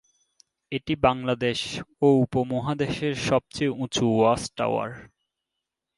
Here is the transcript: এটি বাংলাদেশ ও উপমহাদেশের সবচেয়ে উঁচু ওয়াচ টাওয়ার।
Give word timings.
এটি 0.71 0.93
বাংলাদেশ 1.05 1.59
ও 2.01 2.07
উপমহাদেশের 2.25 3.13
সবচেয়ে 3.29 3.75
উঁচু 3.83 4.05
ওয়াচ 4.11 4.41
টাওয়ার। 4.57 4.89